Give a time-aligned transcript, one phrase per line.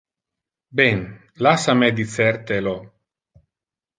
[0.79, 1.03] Ben,
[1.45, 2.73] lassa me dicer te lo.